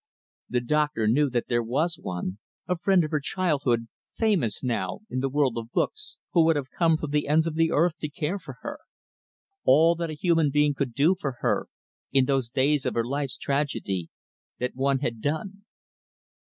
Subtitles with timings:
[0.49, 5.19] The doctor knew that there was one a friend of her childhood, famous, now, in
[5.19, 8.09] the world of books who would have come from the ends of the earth to
[8.09, 8.79] care for her.
[9.63, 11.67] All that a human being could do for her,
[12.11, 14.09] in those days of her life's tragedy,
[14.57, 15.65] that one had done.